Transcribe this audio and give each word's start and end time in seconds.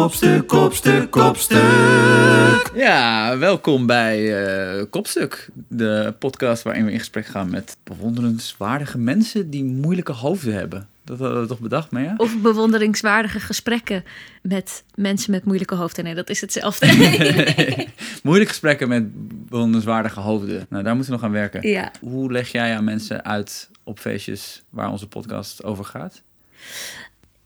Kopstuk, 0.00 0.46
kopstuk, 0.46 1.10
kopstuk. 1.10 2.70
Ja, 2.74 3.38
welkom 3.38 3.86
bij 3.86 4.44
eh, 4.44 4.84
Kopstuk, 4.90 5.48
de 5.68 6.14
podcast 6.18 6.62
waarin 6.62 6.84
we 6.84 6.92
in 6.92 6.98
gesprek 6.98 7.26
gaan 7.26 7.50
met 7.50 7.76
bewonderenswaardige 7.84 8.98
mensen 8.98 9.50
die 9.50 9.64
moeilijke 9.64 10.12
hoofden 10.12 10.54
hebben. 10.54 10.88
Dat 11.04 11.18
hadden 11.18 11.40
we 11.40 11.46
toch 11.46 11.58
bedacht, 11.60 11.90
Mea? 11.90 12.14
Of 12.16 12.40
bewonderingswaardige 12.40 13.40
gesprekken 13.40 14.04
met 14.42 14.84
mensen 14.94 15.30
met 15.30 15.44
moeilijke 15.44 15.74
hoofden. 15.74 16.04
Nee, 16.04 16.14
dat 16.14 16.30
is 16.30 16.40
hetzelfde. 16.40 16.86
Moeilijke 18.22 18.52
gesprekken 18.52 18.88
met 18.88 19.04
bewonderenswaardige 19.48 20.20
hoofden. 20.20 20.66
Nou, 20.68 20.82
daar 20.82 20.94
moeten 20.94 21.12
we 21.12 21.18
nog 21.18 21.28
aan 21.28 21.34
werken. 21.34 21.68
ja. 21.68 21.92
Hoe 22.00 22.32
leg 22.32 22.52
jij 22.52 22.76
aan 22.76 22.84
mensen 22.84 23.24
uit 23.24 23.70
op 23.84 23.98
feestjes 23.98 24.62
waar 24.70 24.90
onze 24.90 25.08
podcast 25.08 25.64
over 25.64 25.84
gaat? 25.84 26.22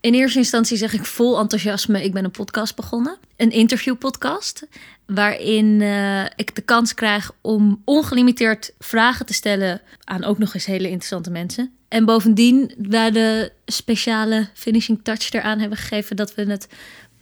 In 0.04 0.14
eerste 0.14 0.38
instantie 0.38 0.76
zeg 0.76 0.92
ik 0.92 1.04
vol 1.04 1.38
enthousiasme: 1.38 2.04
ik 2.04 2.12
ben 2.12 2.24
een 2.24 2.30
podcast 2.30 2.76
begonnen. 2.76 3.16
Een 3.36 3.50
interviewpodcast. 3.50 4.66
Waarin 5.06 5.80
eh, 5.82 6.24
ik 6.24 6.54
de 6.54 6.62
kans 6.62 6.94
krijg 6.94 7.30
om 7.40 7.82
ongelimiteerd 7.84 8.72
vragen 8.78 9.26
te 9.26 9.34
stellen 9.34 9.80
aan 10.04 10.24
ook 10.24 10.38
nog 10.38 10.54
eens 10.54 10.66
hele 10.66 10.88
interessante 10.88 11.30
mensen. 11.30 11.72
En 11.88 12.04
bovendien, 12.04 12.74
wij 12.78 13.10
de 13.10 13.52
speciale 13.66 14.48
finishing 14.54 15.00
touch 15.02 15.32
eraan 15.32 15.58
hebben 15.58 15.78
gegeven 15.78 16.16
dat 16.16 16.34
we 16.34 16.50
het 16.50 16.68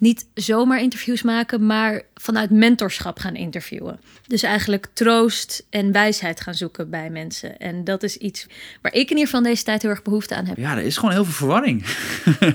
niet 0.03 0.27
zomaar 0.35 0.81
interviews 0.81 1.23
maken, 1.23 1.67
maar 1.67 2.03
vanuit 2.15 2.51
mentorschap 2.51 3.19
gaan 3.19 3.35
interviewen. 3.35 4.01
Dus 4.27 4.43
eigenlijk 4.43 4.87
troost 4.93 5.67
en 5.71 5.93
wijsheid 5.93 6.41
gaan 6.41 6.55
zoeken 6.55 6.91
bij 6.91 7.11
mensen. 7.11 7.59
En 7.59 7.85
dat 7.85 8.03
is 8.03 8.17
iets 8.17 8.47
waar 8.81 8.93
ik 8.93 9.03
in 9.03 9.17
ieder 9.17 9.25
geval 9.25 9.43
deze 9.43 9.63
tijd 9.65 9.83
heel 9.83 9.91
erg 9.91 10.03
behoefte 10.03 10.35
aan 10.35 10.47
heb. 10.47 10.57
Ja, 10.57 10.77
er 10.77 10.83
is 10.83 10.97
gewoon 10.97 11.15
heel 11.15 11.25
veel 11.25 11.33
verwarring. 11.33 11.85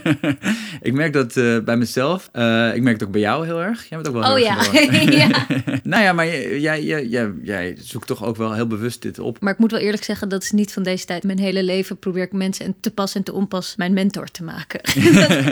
ik 0.89 0.94
merk 0.94 1.14
dat 1.14 1.38
eh, 1.38 1.59
bij 1.59 1.78
mezelf. 1.78 2.30
Eh, 2.31 2.76
ik 2.76 2.81
merk 2.81 3.00
het 3.00 3.08
ook 3.08 3.12
bij 3.12 3.22
jou 3.22 3.45
heel 3.45 3.61
erg. 3.61 3.89
Jij 3.89 4.02
bent 4.02 4.08
ook 4.08 4.22
wel 4.22 4.36
heel 4.36 4.45
Oh 4.45 4.58
erg 4.58 4.72
ja. 5.11 5.28
ja. 5.28 5.48
nou 5.84 6.04
ja, 6.04 6.14
maar 6.14 6.26
jij, 6.26 6.59
jij, 6.59 6.84
jij, 6.84 7.06
jij, 7.06 7.34
jij 7.42 7.78
zoekt 7.80 8.08
toch 8.08 8.23
ook 8.23 8.36
wel 8.36 8.54
heel 8.54 8.67
bewust 8.67 9.02
dit 9.02 9.20
op. 9.20 9.39
Maar 9.39 9.54
ik 9.54 9.59
moet 9.59 9.72
wel 9.72 9.80
eerlijk 9.80 10.04
zeggen, 10.04 10.30
dat 10.30 10.44
is 10.44 10.52
niet 10.52 10.73
van 10.73 10.84
deze 10.84 11.06
tijd. 11.06 11.23
Mijn 11.23 11.39
hele 11.39 11.64
leven 11.64 11.98
probeer 12.00 12.23
ik 12.23 12.32
mensen 12.32 12.66
en 12.66 12.76
te 12.80 12.92
pas 12.92 13.16
en 13.16 13.23
te 13.23 13.34
onpas 13.34 13.76
mijn 13.76 13.94
mentor 13.94 14.28
te 14.28 14.44
maken. 14.44 14.80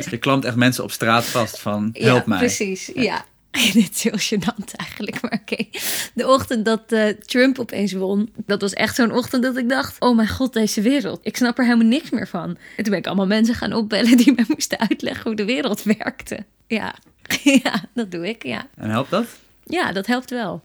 Je 0.10 0.18
klampt 0.20 0.46
echt 0.46 0.56
mensen 0.56 0.84
op 0.84 0.92
straat 0.92 1.26
vast 1.26 1.60
van 1.60 1.85
help 1.94 2.18
ja, 2.18 2.24
mij. 2.26 2.38
precies. 2.38 2.92
Ja. 2.96 3.26
Dit 3.74 3.92
is 3.96 4.04
heel 4.04 4.40
gênant 4.40 4.76
eigenlijk, 4.76 5.22
maar 5.22 5.40
oké. 5.42 5.64
De 6.14 6.28
ochtend 6.28 6.66
dat 6.66 6.92
eh, 6.92 7.08
Trump 7.08 7.60
opeens 7.60 7.94
won, 7.94 8.30
dat 8.46 8.62
was 8.62 8.74
echt 8.74 8.96
zo'n 8.96 9.12
ochtend 9.12 9.44
dat 9.44 9.58
ik 9.58 9.70
dacht... 9.70 10.00
oh 10.00 10.16
mijn 10.16 10.28
god, 10.28 10.54
deze 10.54 10.82
wereld. 10.82 11.20
Ik 11.24 11.38
snap 11.38 11.58
er 11.58 11.64
helemaal 11.64 11.88
niks 11.88 12.10
meer 12.10 12.28
van. 12.28 12.50
En 12.50 12.84
toen 12.84 12.90
ben 12.90 12.98
ik 12.98 13.08
allemaal 13.08 13.28
mensen 13.28 13.56
gaan 13.56 13.74
opbellen 13.74 14.18
die 14.18 14.34
me 14.38 14.46
moesten 14.48 14.80
uitleggen 14.80 15.24
hoe 15.24 15.36
de 15.36 15.46
wereld 15.46 15.84
werkte. 15.84 16.46
Ja, 16.68 16.96
ja 17.64 17.84
dat 17.94 18.12
doe 18.12 18.28
ik, 18.28 18.44
ja. 18.44 18.68
En 18.76 18.90
helpt 18.90 19.10
dat? 19.10 19.26
Ja, 19.64 19.92
dat 19.92 20.06
helpt 20.06 20.30
wel. 20.30 20.64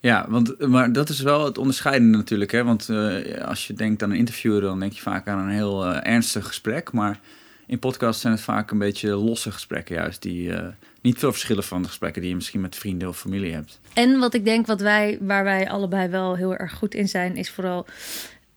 Ja, 0.00 0.26
want, 0.28 0.58
maar 0.58 0.92
dat 0.92 1.08
is 1.08 1.20
wel 1.20 1.44
het 1.44 1.58
onderscheidende 1.58 2.16
natuurlijk. 2.16 2.52
Hè? 2.52 2.64
Want 2.64 2.88
eh, 2.88 3.44
als 3.44 3.66
je 3.66 3.72
denkt 3.72 4.02
aan 4.02 4.10
een 4.10 4.16
interviewer, 4.16 4.60
dan 4.60 4.80
denk 4.80 4.92
je 4.92 5.00
vaak 5.00 5.28
aan 5.28 5.38
een 5.38 5.54
heel 5.54 5.84
eh, 5.84 6.12
ernstig 6.12 6.46
gesprek. 6.46 6.92
Maar 6.92 7.20
in 7.66 7.78
podcasts 7.78 8.20
zijn 8.20 8.32
het 8.32 8.42
vaak 8.42 8.70
een 8.70 8.78
beetje 8.78 9.14
losse 9.14 9.52
gesprekken 9.52 9.94
juist. 9.94 10.22
Die 10.22 10.52
eh, 10.52 10.66
niet 11.00 11.18
veel 11.18 11.32
verschillen 11.32 11.64
van 11.64 11.82
de 11.82 11.88
gesprekken 11.88 12.20
die 12.20 12.30
je 12.30 12.36
misschien 12.36 12.60
met 12.60 12.76
vrienden 12.76 13.08
of 13.08 13.18
familie 13.18 13.52
hebt. 13.52 13.80
En 13.92 14.18
wat 14.18 14.34
ik 14.34 14.44
denk, 14.44 14.66
wat 14.66 14.80
wij, 14.80 15.18
waar 15.20 15.44
wij 15.44 15.68
allebei 15.68 16.08
wel 16.08 16.36
heel 16.36 16.56
erg 16.56 16.72
goed 16.72 16.94
in 16.94 17.08
zijn, 17.08 17.36
is 17.36 17.50
vooral 17.50 17.86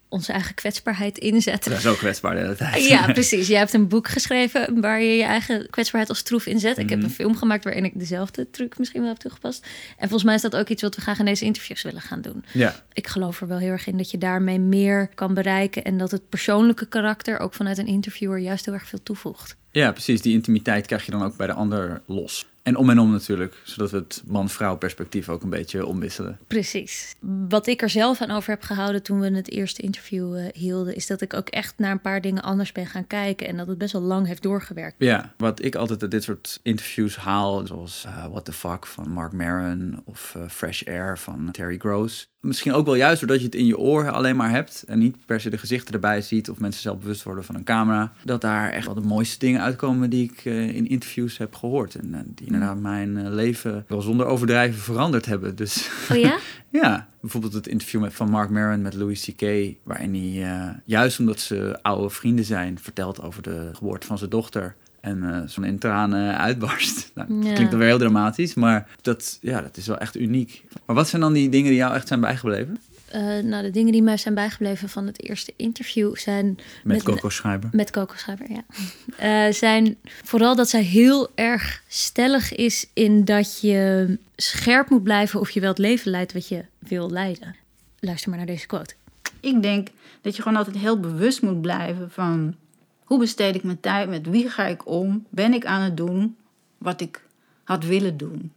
onze 0.10 0.32
eigen 0.34 0.56
kwetsbaarheid 0.56 1.18
inzetten. 1.18 1.72
Dat 1.72 1.80
is 1.80 1.86
ook 1.88 1.98
kwetsbaar 1.98 2.36
de 2.36 2.42
hele 2.42 2.56
tijd. 2.56 2.88
Ja, 2.88 3.12
precies. 3.12 3.48
Jij 3.48 3.58
hebt 3.58 3.74
een 3.74 3.88
boek 3.88 4.08
geschreven 4.08 4.82
waar 4.82 5.02
je 5.02 5.16
je 5.16 5.24
eigen 5.24 5.70
kwetsbaarheid 5.70 6.10
als 6.12 6.22
troef 6.22 6.46
inzet. 6.46 6.78
Ik 6.78 6.90
heb 6.90 6.98
Mhm. 7.00 7.08
een 7.08 7.14
film 7.14 7.36
gemaakt 7.36 7.64
waarin 7.64 7.84
ik 7.86 8.00
dezelfde 8.00 8.50
truc 8.50 8.78
misschien 8.78 9.02
wel 9.02 9.10
heb 9.10 9.20
toegepast. 9.20 9.64
En 9.98 10.00
volgens 10.10 10.24
mij 10.24 10.36
is 10.36 10.42
dat 10.42 10.56
ook 10.56 10.68
iets 10.70 10.82
wat 10.82 10.96
we 10.96 11.02
graag 11.02 11.20
in 11.20 11.26
deze 11.26 11.46
interviews 11.46 11.82
willen 11.82 12.02
gaan 12.02 12.22
doen. 12.22 12.46
Ja, 12.52 12.76
Ik 12.94 13.08
geloof 13.08 13.42
er 13.42 13.48
wel 13.48 13.58
heel 13.58 13.72
erg 13.72 13.88
in 13.88 13.98
dat 13.98 14.12
je 14.12 14.18
daarmee 14.18 14.60
meer 14.60 15.10
kan 15.16 15.34
bereiken. 15.34 15.84
En 15.84 15.98
dat 15.98 16.12
het 16.12 16.30
persoonlijke 16.30 16.86
karakter 16.88 17.40
ook 17.40 17.54
vanuit 17.54 17.78
een 17.78 17.88
interviewer 17.88 18.38
juist 18.38 18.66
heel 18.66 18.74
erg 18.74 18.88
veel 18.88 19.04
toevoegt. 19.04 19.56
Ja, 19.72 19.92
precies. 19.92 20.22
Die 20.22 20.34
intimiteit 20.34 20.86
krijg 20.86 21.06
je 21.06 21.12
dan 21.12 21.24
ook 21.24 21.38
bij 21.38 21.48
de 21.48 21.54
ander 21.54 22.02
los. 22.06 22.46
En 22.64 22.76
om 22.76 22.90
en 22.90 23.00
om 23.00 23.12
natuurlijk, 23.12 23.62
zodat 23.64 23.92
we 23.92 23.98
het 23.98 24.24
man-vrouw 24.28 24.78
perspectief 24.78 25.30
ook 25.30 25.44
een 25.44 25.50
beetje 25.50 25.86
omwisselen. 25.86 26.40
Precies. 26.48 27.16
Wat 27.50 27.68
ik 27.68 27.82
er 27.82 27.90
zelf 27.90 28.22
aan 28.22 28.32
over 28.32 28.50
heb 28.50 28.62
gehouden 28.62 29.04
toen 29.04 29.20
we 29.20 29.36
het 29.36 29.52
eerste 29.52 29.82
interview 29.82 30.38
eh, 30.38 30.46
hielden, 30.54 30.96
is 30.96 31.08
dat 31.08 31.22
ik 31.22 31.34
ook 31.34 31.50
echt 31.50 31.74
naar 31.78 31.92
een 31.92 32.02
paar 32.02 32.22
dingen 32.22 32.44
anders 32.44 32.72
ben 32.72 32.86
gaan 32.86 33.08
kijken. 33.08 33.48
En 33.48 33.58
dat 33.58 33.68
het 33.68 33.78
best 33.78 33.94
wel 33.94 34.02
lang 34.02 34.28
heeft 34.28 34.44
doorgewerkt. 34.44 34.96
Ja, 34.98 35.34
wat 35.38 35.64
ik 35.64 35.76
altijd 35.76 36.02
uit 36.02 36.12
dit 36.12 36.24
soort 36.24 36.60
interviews 36.64 37.16
haal, 37.16 37.68
zoals 37.68 38.06
eh, 38.06 38.26
What 38.26 38.46
the 38.46 38.54
Fuck 38.54 38.86
van 38.86 39.10
Mark 39.10 39.32
Maron 39.32 40.02
of 40.06 40.34
eh, 40.36 40.50
Fresh 40.50 40.84
Air 40.88 41.18
van 41.18 41.50
Terry 41.52 41.78
Gross. 41.78 42.30
Misschien 42.40 42.74
ook 42.74 42.86
wel 42.86 42.96
juist 42.96 43.20
doordat 43.20 43.40
je 43.40 43.46
het 43.46 43.56
in 43.56 43.66
je 43.66 43.78
oor 43.78 44.12
alleen 44.12 44.36
maar 44.36 44.50
hebt 44.50 44.84
en 44.88 45.00
niet 45.00 45.26
per 45.26 45.42
se 45.42 45.50
de 45.50 45.58
gezichten 45.58 45.94
erbij 45.94 46.22
ziet 46.22 46.50
of 46.50 46.60
mensen 46.60 46.82
zelf 46.82 47.00
bewust 47.00 47.24
worden 47.24 47.44
van 47.44 47.56
een 47.56 47.64
camera. 47.64 48.14
Dat 48.24 48.42
daar 48.42 48.72
echt 48.72 48.86
wel 48.86 48.96
de 48.96 49.02
mooiste 49.02 49.40
dingen 49.40 49.59
uitkomen 49.62 50.10
die 50.10 50.24
ik 50.32 50.46
eh, 50.46 50.76
in 50.76 50.88
interviews 50.88 51.38
heb 51.38 51.56
gehoord. 51.56 51.96
En 51.96 52.14
eh, 52.14 52.20
die 52.26 52.46
inderdaad 52.46 52.80
mijn 52.80 53.18
eh, 53.18 53.32
leven 53.34 53.86
wel 53.88 54.02
zonder 54.02 54.26
overdrijven 54.26 54.82
veranderd 54.82 55.26
hebben. 55.26 55.56
Dus 55.56 55.90
Oh 56.12 56.18
ja? 56.18 56.38
ja, 56.82 57.08
bijvoorbeeld 57.22 57.54
het 57.54 57.68
interview 57.68 58.02
met, 58.02 58.14
van 58.14 58.30
Mark 58.30 58.50
Maron 58.50 58.82
met 58.82 58.94
Louis 58.94 59.26
C.K. 59.36 59.76
Waarin 59.84 60.14
hij, 60.16 60.76
juist 60.86 61.20
omdat 61.20 61.40
ze 61.40 61.80
oude 61.82 62.10
vrienden 62.10 62.46
zijn, 62.46 62.80
vertelt 62.80 63.22
over 63.22 63.42
de 63.42 63.70
geboorte 63.74 64.08
van 64.08 64.18
zijn 64.18 64.30
dochter. 64.30 64.76
En 65.02 65.44
zo'n 65.50 65.64
in 65.64 65.80
tranen 65.80 66.38
uitbarst. 66.38 67.12
Nou, 67.16 67.28
dat 67.36 67.46
Ja. 67.48 67.54
klinkt 67.54 67.70
dan 67.72 67.80
weer 67.80 67.90
heel 67.90 67.98
dramatisch, 67.98 68.54
maar 68.54 68.88
dat, 69.02 69.38
ja, 69.42 69.62
dat 69.62 69.78
is 69.78 69.88
wel 69.88 69.98
echt 69.98 70.16
uniek. 70.18 70.64
Maar 70.86 70.96
wat 70.96 71.08
zijn 71.08 71.22
dan 71.22 71.34
die 71.34 71.50
dingen 71.50 71.70
die 71.70 71.78
jou 71.80 71.94
echt 71.94 72.08
zijn 72.08 72.20
bijgebleven? 72.20 72.78
Eh, 73.12 73.22
nou, 73.44 73.64
de 73.64 73.72
dingen 73.72 73.92
die 73.92 74.04
mij 74.04 74.18
zijn 74.18 74.34
bijgebleven 74.34 74.90
van 74.90 75.06
het 75.06 75.24
eerste 75.24 75.54
interview 75.56 76.16
zijn 76.16 76.46
Met, 76.46 76.64
Met- 76.84 77.04
Coco 77.04 77.30
met 77.72 77.92
Coco 77.92 78.14
ja. 78.48 78.64
Eh, 79.48 79.54
zijn 79.54 79.98
vooral 80.24 80.56
dat 80.56 80.70
zij 80.70 80.82
heel 80.82 81.30
erg 81.36 81.84
stellig 81.88 82.56
is 82.56 82.90
in 82.94 83.26
dat 83.26 83.62
je 83.62 84.18
scherp 84.36 84.90
moet 84.90 85.04
blijven 85.04 85.40
of 85.40 85.50
je 85.50 85.60
wel 85.60 85.70
het 85.70 85.78
leven 85.78 86.12
leidt 86.12 86.34
wat 86.34 86.48
je 86.48 86.66
wil 86.80 87.10
leiden. 87.10 87.56
Luister 88.00 88.30
maar 88.30 88.38
naar 88.38 88.48
deze 88.48 88.66
quote. 88.68 88.94
Ik 89.40 89.62
denk 89.62 89.88
dat 90.22 90.36
je 90.36 90.42
gewoon 90.42 90.58
altijd 90.58 90.78
heel 90.78 91.00
bewust 91.00 91.42
moet 91.42 91.62
blijven 91.62 92.12
van 92.12 92.56
hoe 93.04 93.20
besteed 93.20 93.56
ik 93.56 93.64
mijn 93.64 93.80
tijd, 93.80 94.10
met 94.10 94.28
wie 94.30 94.50
ga 94.50 94.66
ik 94.66 94.88
om, 94.88 95.26
ben 95.30 95.54
ik 95.54 95.66
aan 95.66 95.82
het 95.82 95.98
doen 95.98 96.36
wat 96.78 97.02
ik 97.02 97.22
had 97.64 97.84
willen 97.86 98.18
doen. 98.18 98.52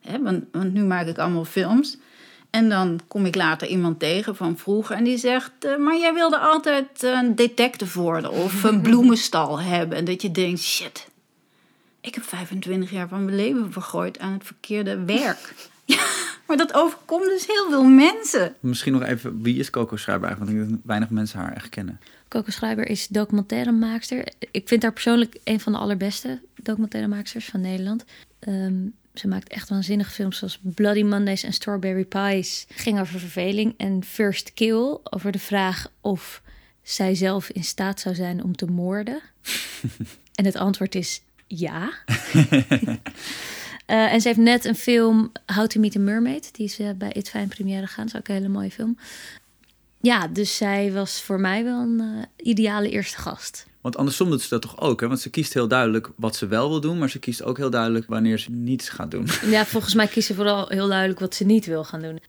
Hè, 0.00 0.22
want, 0.22 0.44
want 0.52 0.72
nu 0.72 0.82
maak 0.84 1.06
ik 1.06 1.18
allemaal 1.18 1.44
films 1.44 1.96
en 2.54 2.68
dan 2.68 3.00
kom 3.08 3.26
ik 3.26 3.34
later 3.34 3.68
iemand 3.68 3.98
tegen 3.98 4.36
van 4.36 4.58
vroeger 4.58 4.96
en 4.96 5.04
die 5.04 5.18
zegt, 5.18 5.50
eh, 5.58 5.76
maar 5.76 5.98
jij 5.98 6.14
wilde 6.14 6.38
altijd 6.38 7.02
een 7.02 7.34
detective 7.34 8.00
worden 8.00 8.30
of 8.30 8.64
een 8.64 8.80
bloemenstal 8.88 9.60
hebben. 9.60 9.98
En 9.98 10.04
dat 10.04 10.22
je 10.22 10.30
denkt, 10.30 10.60
shit, 10.60 11.08
ik 12.00 12.14
heb 12.14 12.24
25 12.24 12.90
jaar 12.90 13.08
van 13.08 13.24
mijn 13.24 13.36
leven 13.36 13.72
vergooid 13.72 14.18
aan 14.18 14.32
het 14.32 14.44
verkeerde 14.44 15.04
werk. 15.04 15.54
Ja, 15.86 16.06
maar 16.46 16.56
dat 16.56 16.74
overkomt 16.74 17.24
dus 17.24 17.46
heel 17.46 17.70
veel 17.70 17.84
mensen. 17.84 18.54
Misschien 18.60 18.92
nog 18.92 19.02
even, 19.02 19.42
wie 19.42 19.58
is 19.58 19.70
Coco 19.70 19.96
Schreiber 19.96 20.28
eigenlijk? 20.28 20.56
Want 20.56 20.64
ik 20.64 20.68
denk 20.68 20.80
dat 20.80 20.88
weinig 20.88 21.10
mensen 21.10 21.38
haar 21.38 21.52
echt 21.52 21.68
kennen. 21.68 22.00
Coco 22.28 22.50
Schrijver 22.50 22.88
is 22.88 23.08
documentairemaakster. 23.08 24.28
Ik 24.50 24.68
vind 24.68 24.82
haar 24.82 24.92
persoonlijk 24.92 25.36
een 25.44 25.60
van 25.60 25.72
de 25.72 25.78
allerbeste 25.78 26.40
documentairemaaksters 26.62 27.44
van 27.46 27.60
Nederland. 27.60 28.04
Ehm, 28.38 28.86
ze 29.14 29.28
maakt 29.28 29.48
echt 29.48 29.68
waanzinnige 29.68 30.10
films 30.10 30.38
zoals 30.38 30.58
Bloody 30.62 31.02
Mondays 31.02 31.42
en 31.42 31.52
Strawberry 31.52 32.04
Pies. 32.04 32.66
Ging 32.68 33.00
over 33.00 33.18
verveling. 33.18 33.74
En 33.76 34.04
First 34.04 34.54
Kill 34.54 34.98
over 35.04 35.32
de 35.32 35.38
vraag 35.38 35.90
of 36.00 36.42
zij 36.82 37.14
zelf 37.14 37.48
in 37.50 37.64
staat 37.64 38.00
zou 38.00 38.14
zijn 38.14 38.42
om 38.42 38.56
te 38.56 38.66
moorden. 38.66 39.20
en 40.34 40.44
het 40.44 40.56
antwoord 40.56 40.94
is 40.94 41.22
ja. 41.46 41.92
Eh, 43.86 44.12
en 44.12 44.20
ze 44.20 44.28
heeft 44.28 44.40
net 44.40 44.64
een 44.64 44.74
film, 44.74 45.32
How 45.46 45.66
to 45.66 45.80
Meet 45.80 45.96
a 45.96 45.98
Mermaid. 45.98 46.54
Die 46.54 46.66
is 46.66 46.80
bij 46.96 47.12
It 47.12 47.30
Fine 47.30 47.46
première 47.46 47.86
gegaan. 47.86 48.04
Dat 48.04 48.14
is 48.14 48.20
ook 48.20 48.28
een 48.28 48.34
hele 48.34 48.48
mooie 48.48 48.70
film. 48.70 48.98
Ja, 50.00 50.28
dus 50.28 50.56
zij 50.56 50.92
was 50.92 51.20
voor 51.20 51.40
mij 51.40 51.64
wel 51.64 51.80
een 51.80 52.00
eh, 52.00 52.46
ideale 52.46 52.90
eerste 52.90 53.18
gast. 53.18 53.66
Want 53.84 53.96
andersom 53.96 54.30
doet 54.30 54.42
ze 54.42 54.48
dat 54.48 54.62
toch 54.62 54.80
ook, 54.80 55.00
hè? 55.00 55.08
Want 55.08 55.20
ze 55.20 55.30
kiest 55.30 55.54
heel 55.54 55.68
duidelijk 55.68 56.10
wat 56.16 56.36
ze 56.36 56.46
wel 56.46 56.68
wil 56.68 56.80
doen, 56.80 56.98
maar 56.98 57.10
ze 57.10 57.18
kiest 57.18 57.42
ook 57.42 57.56
heel 57.56 57.70
duidelijk 57.70 58.06
wanneer 58.08 58.38
ze 58.38 58.50
niets 58.50 58.88
gaat 58.88 59.10
doen. 59.10 59.26
Ja, 59.50 59.64
volgens 59.66 59.94
mij 59.94 60.06
kiest 60.06 60.26
ze 60.26 60.34
vooral 60.34 60.68
heel 60.68 60.88
duidelijk 60.88 61.20
wat 61.20 61.34
ze 61.34 61.44
niet 61.44 61.66
wil 61.66 61.84
gaan 61.84 62.02
doen. 62.02 62.20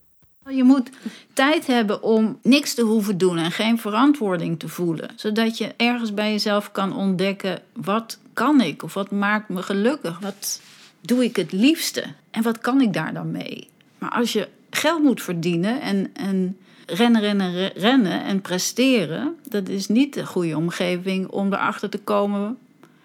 Je 0.49 0.63
moet 0.63 0.89
tijd 1.33 1.67
hebben 1.67 2.03
om 2.03 2.39
niks 2.43 2.73
te 2.73 2.81
hoeven 2.81 3.17
doen 3.17 3.37
en 3.37 3.51
geen 3.51 3.79
verantwoording 3.79 4.59
te 4.59 4.67
voelen. 4.67 5.09
Zodat 5.15 5.57
je 5.57 5.73
ergens 5.77 6.13
bij 6.13 6.31
jezelf 6.31 6.71
kan 6.71 6.95
ontdekken: 6.95 7.61
wat 7.73 8.19
kan 8.33 8.61
ik 8.61 8.83
of 8.83 8.93
wat 8.93 9.11
maakt 9.11 9.49
me 9.49 9.61
gelukkig? 9.61 10.19
Wat 10.19 10.61
doe 11.01 11.23
ik 11.23 11.35
het 11.35 11.51
liefste? 11.51 12.03
En 12.31 12.43
wat 12.43 12.59
kan 12.59 12.81
ik 12.81 12.93
daar 12.93 13.13
dan 13.13 13.31
mee? 13.31 13.67
Maar 13.97 14.09
als 14.11 14.33
je 14.33 14.47
geld 14.69 15.03
moet 15.03 15.21
verdienen 15.21 15.81
en, 15.81 16.09
en 16.13 16.57
rennen, 16.85 17.21
rennen, 17.21 17.53
re- 17.53 17.71
rennen 17.75 18.23
en 18.23 18.41
presteren, 18.41 19.35
dat 19.55 19.69
is 19.69 19.87
niet 19.87 20.13
de 20.13 20.25
goede 20.25 20.57
omgeving 20.57 21.27
om 21.27 21.53
erachter 21.53 21.89
te 21.89 21.99
komen 21.99 22.57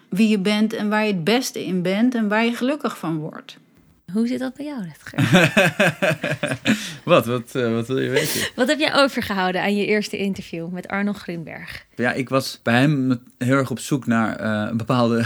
wie 0.09 0.27
je 0.27 0.39
bent 0.39 0.73
en 0.73 0.89
waar 0.89 1.05
je 1.05 1.13
het 1.13 1.23
beste 1.23 1.65
in 1.65 1.81
bent 1.81 2.15
en 2.15 2.27
waar 2.27 2.45
je 2.45 2.55
gelukkig 2.55 2.97
van 2.97 3.17
wordt. 3.17 3.57
Hoe 4.13 4.27
zit 4.27 4.39
dat 4.39 4.53
bij 4.53 4.65
jou, 4.65 4.83
Rutger? 4.83 5.19
wat, 7.13 7.25
wat, 7.25 7.55
eh, 7.55 7.73
wat 7.73 7.87
wil 7.87 7.99
je 7.99 8.09
weten? 8.09 8.41
Wat 8.55 8.67
heb 8.67 8.79
jij 8.79 8.93
overgehouden 8.93 9.61
aan 9.61 9.75
je 9.75 9.85
eerste 9.85 10.17
interview 10.17 10.69
met 10.69 10.87
Arno 10.87 11.13
Grunberg? 11.13 11.85
Ja, 11.95 12.13
ik 12.13 12.29
was 12.29 12.59
bij 12.63 12.79
hem 12.79 13.23
heel 13.37 13.57
erg 13.57 13.71
op 13.71 13.79
zoek 13.79 14.05
naar 14.05 14.35
eh, 14.35 14.69
een 14.69 14.77
bepaalde 14.77 15.25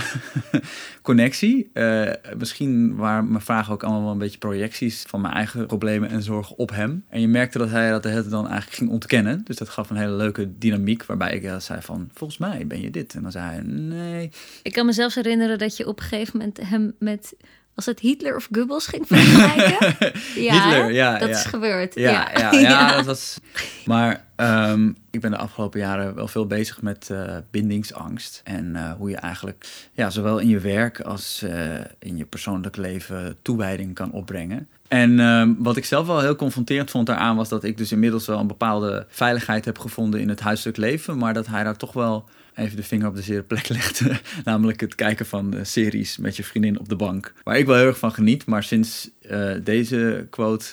connectie. 1.02 1.70
Eh, 1.74 2.12
misschien 2.38 2.96
waren 2.96 3.32
mijn 3.32 3.44
vragen 3.44 3.74
ook 3.74 3.84
allemaal 3.84 4.04
wel 4.04 4.12
een 4.12 4.18
beetje 4.18 4.38
projecties 4.38 5.04
van 5.08 5.22
mijn 5.22 5.34
eigen 5.34 5.66
problemen 5.66 6.10
en 6.10 6.24
zorgen 6.24 6.58
op 6.58 6.70
hem. 6.70 7.06
En 7.10 7.22
je 7.22 7.28
merkte 7.28 7.58
dat 7.58 7.70
hij 7.70 7.90
dat 7.90 8.04
de 8.04 8.10
hele 8.10 8.28
dan 8.28 8.48
eigenlijk 8.48 8.78
ging 8.78 8.90
ontkennen. 8.90 9.42
Dus 9.44 9.56
dat 9.56 9.70
gaf 9.70 9.90
een 9.90 9.98
hele 9.98 10.16
leuke 10.16 10.58
dynamiek 10.58 11.06
waarbij 11.06 11.34
ik 11.36 11.44
uh, 11.44 11.60
zei 11.60 11.82
van, 11.82 12.10
volgens 12.14 12.40
mij 12.40 12.68
ben 12.68 12.82
je 12.82 12.92
dit. 12.92 13.16
En 13.16 13.22
dan 13.22 13.32
zei 13.32 13.46
hij, 13.46 13.62
nee. 13.62 14.32
Ik 14.64 14.74
kan 14.74 14.86
me 14.86 14.92
zelfs 14.92 15.16
herinneren 15.16 15.58
dat 15.58 15.78
je 15.78 15.88
op 15.88 16.00
een 16.00 16.06
gegeven 16.06 16.38
moment 16.38 16.60
hem 16.70 16.96
met 17.00 17.36
als 17.75 17.86
het 17.86 18.00
Hitler 18.00 18.36
of 18.36 18.48
Goebbels 18.51 18.88
ging 18.88 19.07
vergelijken? 19.07 20.12
ja, 20.44 20.54
Hitler, 20.54 20.92
ja. 20.92 21.18
Dat 21.18 21.30
ja. 21.30 21.36
is 21.36 21.45
gebeurd. 21.45 21.95
Ja, 21.95 22.12
ja, 22.12 22.51
ja, 22.51 22.60
ja, 22.60 22.95
dat 22.95 23.06
was... 23.06 23.39
Maar 23.86 24.25
um, 24.36 24.95
ik 25.12 25.22
ben 25.22 25.31
de 25.31 25.38
afgelopen 25.38 25.80
jaren 25.80 26.16
wel 26.16 26.27
veel 26.27 26.48
bezig 26.48 26.81
met 26.81 27.10
uh, 27.12 27.38
bindingsangst. 27.51 28.42
En 28.44 28.66
uh, 28.75 28.92
hoe 28.92 29.10
je 29.10 29.18
eigenlijk 29.18 29.68
ja, 29.94 30.10
zowel 30.10 30.39
in 30.39 30.48
je 30.48 30.60
werk 30.60 31.00
als 31.00 31.42
uh, 31.44 31.74
in 32.00 32.18
je 32.18 32.25
persoonlijk 32.25 32.75
leven 32.75 33.38
toewijding 33.42 33.94
kan 33.94 34.12
opbrengen. 34.12 34.68
En 34.88 35.19
um, 35.19 35.56
wat 35.60 35.77
ik 35.77 35.86
zelf 35.86 36.07
wel 36.07 36.19
heel 36.19 36.36
confronterend 36.36 36.92
vond 36.92 37.07
daaraan 37.07 37.36
was 37.36 37.50
dat 37.50 37.63
ik 37.63 37.77
dus 37.77 37.92
inmiddels 37.92 38.25
wel 38.25 38.39
een 38.39 38.48
bepaalde 38.48 39.06
veiligheid 39.10 39.66
heb 39.66 39.80
gevonden 39.80 40.19
in 40.19 40.30
het 40.30 40.39
huiselijk 40.39 40.77
leven. 40.77 41.18
Maar 41.18 41.33
dat 41.33 41.48
hij 41.48 41.63
daar 41.63 41.77
toch 41.77 41.94
wel 41.94 42.30
even 42.56 42.75
de 42.75 42.84
vinger 42.84 43.07
op 43.07 43.16
de 43.16 43.22
zere 43.22 43.44
plek 43.44 43.68
legde. 43.78 44.19
Namelijk 44.44 44.80
het 44.80 44.96
kijken 44.96 45.25
van 45.25 45.50
de 45.50 45.63
series 45.63 46.18
met 46.18 46.36
je 46.36 46.44
vriendin 46.44 46.80
op 46.80 46.90
de 46.90 46.96
bank. 46.96 47.34
Waar 47.44 47.57
ik 47.57 47.66
wel 47.66 47.75
heel 47.75 47.88
erg 47.88 47.98
van 47.98 48.12
geniet. 48.12 48.46
Maar 48.46 48.63
sinds 48.63 49.10
uh, 49.22 49.56
deze 49.63 50.28
quote 50.30 50.66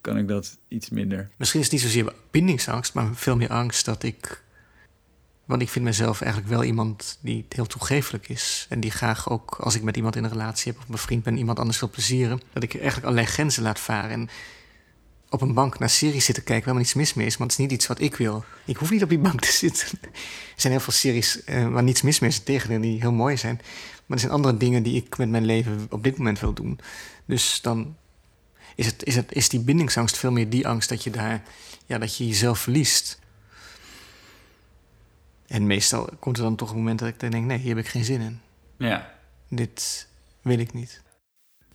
kan 0.00 0.18
ik 0.18 0.28
dat 0.28 0.58
iets 0.68 0.90
minder. 0.90 1.28
Misschien 1.36 1.60
is 1.60 1.66
het 1.66 1.74
niet 1.74 1.84
zozeer 1.84 2.12
bindingsangst, 2.30 2.94
maar 2.94 3.14
veel 3.14 3.36
meer 3.36 3.48
angst 3.48 3.84
dat 3.84 4.02
ik. 4.02 4.42
Want 5.44 5.62
ik 5.62 5.68
vind 5.68 5.84
mezelf 5.84 6.20
eigenlijk 6.20 6.52
wel 6.52 6.64
iemand 6.64 7.18
die 7.20 7.46
heel 7.48 7.66
toegefelijk 7.66 8.28
is. 8.28 8.66
En 8.68 8.80
die 8.80 8.90
graag 8.90 9.30
ook, 9.30 9.54
als 9.54 9.74
ik 9.74 9.82
met 9.82 9.96
iemand 9.96 10.16
in 10.16 10.24
een 10.24 10.30
relatie 10.30 10.72
heb 10.72 10.80
of 10.80 10.88
mijn 10.88 11.00
vriend 11.00 11.22
ben, 11.22 11.36
iemand 11.36 11.58
anders 11.58 11.80
wil 11.80 11.90
plezieren. 11.90 12.40
Dat 12.52 12.62
ik 12.62 12.74
eigenlijk 12.74 13.04
allerlei 13.04 13.26
grenzen 13.26 13.62
laat 13.62 13.80
varen. 13.80 14.10
En 14.10 14.28
op 15.34 15.40
een 15.40 15.54
bank 15.54 15.78
naar 15.78 15.90
series 15.90 16.24
zitten 16.24 16.44
kijken 16.44 16.68
waar 16.68 16.78
niets 16.78 16.94
mis 16.94 17.14
mee 17.14 17.26
is. 17.26 17.36
Want 17.36 17.50
het 17.50 17.60
is 17.60 17.66
niet 17.66 17.74
iets 17.74 17.86
wat 17.86 18.00
ik 18.00 18.16
wil. 18.16 18.44
Ik 18.64 18.76
hoef 18.76 18.90
niet 18.90 19.02
op 19.02 19.08
die 19.08 19.18
bank 19.18 19.40
te 19.40 19.52
zitten. 19.52 19.88
Er 20.02 20.10
zijn 20.56 20.72
heel 20.72 20.82
veel 20.82 20.92
series 20.92 21.40
uh, 21.46 21.68
waar 21.68 21.82
niets 21.82 22.02
mis 22.02 22.18
mee 22.18 22.30
is. 22.30 22.38
Tegen 22.38 22.80
die 22.80 23.00
heel 23.00 23.12
mooi 23.12 23.36
zijn. 23.36 23.56
Maar 24.06 24.16
er 24.16 24.18
zijn 24.18 24.32
andere 24.32 24.56
dingen 24.56 24.82
die 24.82 24.96
ik 24.96 25.18
met 25.18 25.28
mijn 25.28 25.44
leven 25.44 25.86
op 25.90 26.04
dit 26.04 26.16
moment 26.18 26.40
wil 26.40 26.52
doen. 26.52 26.80
Dus 27.24 27.60
dan 27.60 27.96
is, 28.74 28.86
het, 28.86 29.04
is, 29.04 29.16
het, 29.16 29.32
is 29.32 29.48
die 29.48 29.60
bindingsangst 29.60 30.16
veel 30.16 30.32
meer 30.32 30.50
die 30.50 30.68
angst 30.68 30.88
dat 30.88 31.04
je 31.04 31.10
daar... 31.10 31.42
Ja, 31.86 31.98
dat 31.98 32.16
je 32.16 32.26
jezelf 32.26 32.58
verliest. 32.58 33.18
En 35.46 35.66
meestal 35.66 36.08
komt 36.18 36.36
er 36.36 36.42
dan 36.42 36.56
toch 36.56 36.70
een 36.70 36.76
moment 36.76 36.98
dat 36.98 37.08
ik 37.08 37.20
denk... 37.20 37.44
Nee, 37.44 37.58
hier 37.58 37.76
heb 37.76 37.84
ik 37.84 37.90
geen 37.90 38.04
zin 38.04 38.20
in. 38.20 38.40
Ja. 38.76 39.14
Dit 39.48 40.08
wil 40.42 40.58
ik 40.58 40.72
niet. 40.72 41.02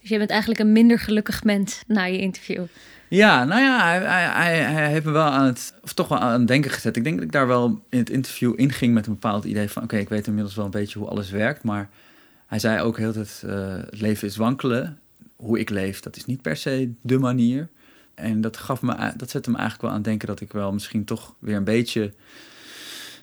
Dus 0.02 0.10
je 0.10 0.18
bent 0.18 0.30
eigenlijk 0.30 0.60
een 0.60 0.72
minder 0.72 1.00
gelukkig 1.00 1.44
mens 1.44 1.84
na 1.88 2.04
je 2.04 2.18
interview. 2.18 2.66
Ja, 3.10 3.46
nou 3.46 3.62
ja, 3.62 4.00
hij, 4.34 4.90
heeft 4.90 5.06
me 5.06 5.12
wel 5.12 5.24
aan 5.24 5.46
het, 5.46 5.74
of 5.84 5.94
toch 5.94 6.08
wel 6.08 6.18
aan 6.18 6.40
het 6.40 6.48
denken 6.48 6.72
gezet. 6.72 6.96
Ik 6.96 7.04
denk 7.04 7.16
dat 7.16 7.26
ik 7.26 7.32
daar 7.32 7.48
wel 7.48 7.84
in 7.90 8.00
het 8.00 8.10
interview 8.10 8.54
inging 8.56 8.94
met 8.94 9.08
een 9.08 9.14
bepaald 9.14 9.46
idee 9.46 9.70
van... 9.70 9.84
oké, 9.84 9.98
ik 9.98 10.10
weet 10.10 10.28
inmiddels 10.28 10.56
wel 10.56 10.66
een 10.66 10.72
beetje 10.72 11.00
hoe 11.00 11.08
alles 11.08 11.30
werkt, 11.30 11.64
maar 11.64 11.90
hij 12.48 12.60
zei 12.60 12.82
ook 12.82 12.98
heel 12.98 13.12
tijd... 13.12 13.44
Uh, 13.46 13.76
het 13.76 14.02
leven 14.02 14.28
is 14.28 14.38
wankelen. 14.38 15.00
Hoe 15.36 15.60
ik 15.60 15.70
leef, 15.70 16.00
dat 16.00 16.16
is 16.16 16.26
niet 16.26 16.42
per 16.42 16.58
se 16.58 16.92
de 17.02 17.18
manier. 17.18 17.70
En 18.16 18.42
dat, 18.42 18.58
gaf 18.58 18.82
me, 18.82 19.14
dat 19.18 19.30
zette 19.30 19.50
me 19.50 19.58
eigenlijk 19.58 19.82
wel 19.82 19.92
aan 19.92 19.98
het 19.98 20.06
denken 20.06 20.28
dat 20.28 20.42
ik 20.42 20.52
wel 20.52 20.74
misschien 20.74 21.06
toch 21.06 21.36
weer 21.40 21.56
een 21.56 21.64
beetje... 21.64 22.14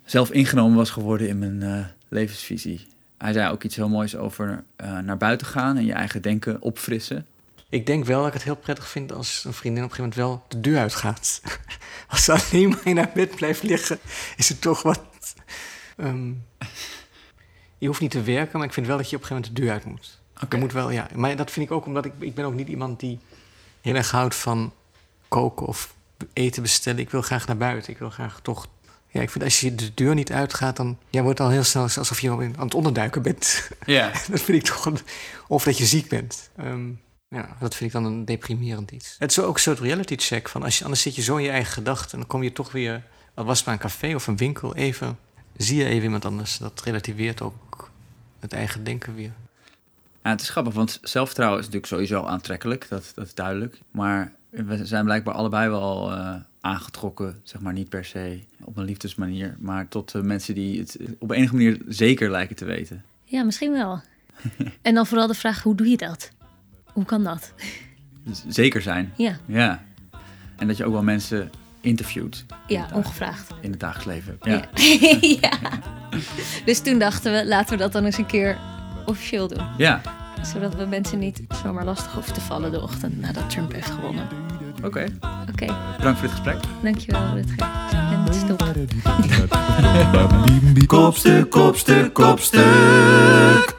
zelf 0.05 0.31
ingenomen 0.31 0.77
was 0.77 0.91
geworden 0.91 1.29
in 1.29 1.39
mijn 1.39 1.61
uh, 1.61 1.85
levensvisie. 2.09 2.87
Hij 3.19 3.33
zei 3.33 3.51
ook 3.51 3.63
iets 3.63 3.77
heel 3.77 3.89
moois 3.89 4.17
over 4.17 4.65
uh, 4.81 4.99
naar 4.99 5.17
buiten 5.17 5.47
gaan 5.47 5.77
en 5.77 5.85
je 5.85 5.93
eigen 5.93 6.23
denken 6.23 6.63
opfrissen. 6.63 7.27
Ik 7.69 7.87
denk 7.87 8.05
wel 8.05 8.19
dat 8.19 8.27
ik 8.27 8.33
het 8.35 8.43
heel 8.43 8.57
prettig 8.57 8.89
vind 8.89 9.13
als 9.13 9.45
een 9.45 9.53
vriendin 9.53 9.85
op 9.85 9.91
een 9.91 9.97
gegeven 9.97 10.21
moment 10.23 10.41
wel 10.49 10.61
de 10.61 10.71
deur 10.71 10.79
uitgaat. 10.79 11.43
als 12.09 12.25
ze 12.25 12.33
alleen 12.33 12.69
maar 12.69 12.81
in 12.85 12.97
haar 12.97 13.11
bed 13.15 13.35
blijft 13.35 13.63
liggen, 13.63 13.99
is 14.37 14.49
het 14.49 14.61
toch 14.61 14.83
wat. 14.83 15.01
Um, 15.97 16.45
je 17.79 17.87
hoeft 17.87 18.01
niet 18.01 18.11
te 18.11 18.23
werken, 18.23 18.59
maar 18.59 18.67
ik 18.67 18.73
vind 18.73 18.87
wel 18.87 18.97
dat 18.97 19.11
je 19.11 19.17
op 19.17 19.23
een 19.23 19.29
gegeven 19.29 19.53
moment 19.53 19.57
de 19.57 19.63
deur 19.63 19.73
uit 19.73 19.97
moet. 19.97 20.21
Okay. 20.43 20.61
moet 20.61 20.73
wel, 20.73 20.91
ja. 20.91 21.09
Maar 21.15 21.37
dat 21.37 21.51
vind 21.51 21.67
ik 21.67 21.73
ook 21.73 21.87
omdat 21.87 22.05
ik, 22.05 22.13
ik 22.19 22.35
ben 22.35 22.45
ook 22.45 22.55
niet 22.55 22.69
iemand 22.69 23.01
die 23.01 23.19
heel 23.81 23.95
erg 23.95 24.11
houdt 24.11 24.35
van 24.35 24.73
koken 25.29 25.67
of 25.67 25.95
eten 26.33 26.63
bestellen. 26.63 27.01
Ik 27.01 27.11
wil 27.11 27.23
graag 27.23 27.47
naar 27.47 27.57
buiten. 27.57 27.93
Ik 27.93 27.99
wil 27.99 28.11
graag 28.11 28.41
toch. 28.43 28.67
Ja, 29.17 29.23
ik 29.23 29.31
vind 29.31 29.45
als 29.45 29.61
je 29.61 29.75
de 29.75 29.95
deur 29.95 30.15
niet 30.15 30.33
uitgaat, 30.33 30.77
dan 30.77 30.99
ja, 31.11 31.23
wordt 31.23 31.39
het 31.39 31.47
al 31.47 31.53
heel 31.53 31.65
snel 31.65 31.83
alsof 31.83 32.21
je 32.21 32.31
aan 32.31 32.55
het 32.59 32.75
onderduiken 32.75 33.23
bent. 33.23 33.71
Ja. 33.87 34.13
dat 34.31 34.41
vind 34.41 34.59
ik 34.59 34.63
toch. 34.65 34.93
Of 35.49 35.65
dat 35.65 35.79
je 35.79 35.87
ziek 35.87 36.09
bent. 36.09 36.51
Um, 36.61 37.01
ja, 37.29 37.57
dat 37.61 37.75
vind 37.75 37.95
ik 37.95 38.03
dan 38.03 38.13
een 38.13 38.25
deprimerend 38.25 38.91
iets. 38.91 39.17
Het 39.19 39.31
is 39.31 39.39
ook 39.39 39.55
een 39.55 39.61
soort 39.61 39.79
reality 39.79 40.17
check. 40.17 40.49
Van 40.49 40.63
als 40.63 40.79
je, 40.79 40.85
anders 40.85 41.03
zit 41.03 41.15
je 41.15 41.23
zo 41.23 41.37
in 41.37 41.43
je 41.43 41.51
eigen 41.51 41.73
gedachten. 41.73 42.13
En 42.13 42.19
dan 42.19 42.27
kom 42.27 42.43
je 42.43 42.53
toch 42.53 42.73
weer, 42.73 43.03
al 43.35 43.45
was 43.45 43.57
het 43.57 43.67
maar 43.67 43.75
een 43.75 43.81
café 43.81 44.15
of 44.15 44.27
een 44.27 44.37
winkel, 44.37 44.75
even. 44.75 45.19
Zie 45.57 45.77
je 45.77 45.85
even 45.85 46.05
iemand 46.05 46.25
anders. 46.25 46.59
Dat 46.59 46.83
relativeert 46.85 47.43
ook 47.43 47.91
het 48.41 48.53
eigen 48.53 48.85
denken 48.85 49.15
weer. 49.15 49.33
Ja, 50.23 50.31
het 50.31 50.41
is 50.41 50.51
grappig, 50.51 50.75
want 50.75 50.99
zelfvertrouwen 51.03 51.59
is 51.59 51.65
natuurlijk 51.65 51.93
sowieso 51.93 52.25
aantrekkelijk. 52.25 52.89
Dat, 52.89 53.13
dat 53.15 53.27
is 53.27 53.35
duidelijk. 53.35 53.79
Maar 53.91 54.33
we 54.65 54.87
zijn 54.87 55.05
blijkbaar 55.05 55.35
allebei 55.35 55.69
wel 55.69 56.13
uh, 56.13 56.35
aangetrokken, 56.61 57.41
zeg 57.43 57.61
maar 57.61 57.73
niet 57.73 57.89
per 57.89 58.05
se 58.05 58.41
op 58.65 58.77
een 58.77 58.85
liefdesmanier. 58.85 59.57
Maar 59.59 59.89
tot 59.89 60.15
uh, 60.15 60.23
mensen 60.23 60.55
die 60.55 60.79
het 60.79 60.99
op 61.19 61.31
enige 61.31 61.55
manier 61.55 61.81
zeker 61.89 62.31
lijken 62.31 62.57
te 62.57 62.65
weten. 62.65 63.05
Ja, 63.25 63.45
misschien 63.45 63.73
wel. 63.73 64.01
en 64.83 64.95
dan 64.95 65.07
vooral 65.07 65.27
de 65.27 65.35
vraag, 65.35 65.63
hoe 65.63 65.75
doe 65.75 65.89
je 65.89 65.97
dat? 65.97 66.31
Hoe 66.85 67.05
kan 67.05 67.25
dat? 67.25 67.53
Zeker 68.49 68.83
zijn. 68.83 69.13
Ja. 69.17 69.37
Ja. 69.47 69.85
En 70.57 70.67
dat 70.67 70.77
je 70.77 70.85
ook 70.85 70.93
wel 70.93 71.03
mensen 71.03 71.51
interviewt. 71.81 72.45
Ja, 72.67 72.89
ongevraagd. 72.93 73.55
In 73.61 73.71
het 73.71 73.81
dagelijks 73.81 74.27
leven. 74.27 74.39
Ja. 74.43 74.65
Ja. 74.75 75.39
ja. 75.51 75.59
Dus 76.65 76.81
toen 76.81 76.99
dachten 76.99 77.33
we, 77.33 77.47
laten 77.47 77.71
we 77.71 77.77
dat 77.77 77.93
dan 77.93 78.05
eens 78.05 78.19
een 78.19 78.27
keer 78.27 78.59
officieel 79.07 79.49
doen. 79.49 79.67
Ja. 79.77 80.01
Zodat 80.43 80.75
we 80.75 80.85
mensen 80.85 81.19
niet 81.19 81.43
zomaar 81.63 81.85
lastig 81.85 82.13
hoeven 82.13 82.35
te 82.35 82.41
vallen 82.41 82.71
de 82.71 82.83
ochtend 82.83 83.21
nadat 83.21 83.51
Trump 83.51 83.73
heeft 83.73 83.91
gewonnen. 83.91 84.46
Oké. 84.77 84.87
Okay. 84.87 85.09
Oké. 85.51 85.65
Okay. 85.65 85.77
Bedankt 85.97 86.19
voor 86.19 86.29
dit 86.29 86.37
gesprek. 86.37 86.57
Dankjewel, 86.83 87.21
Rutger. 87.35 87.69
En 87.93 88.35
stop. 88.35 88.65
kopstuk, 90.87 91.51
kopstuk, 91.51 92.13
kopstuk. 92.13 93.76